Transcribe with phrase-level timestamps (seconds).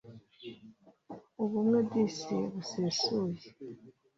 [1.43, 3.45] ubumwe disi busesuye